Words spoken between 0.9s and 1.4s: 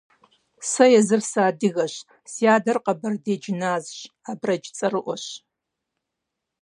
езыр